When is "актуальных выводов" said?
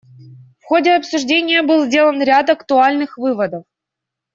2.49-3.65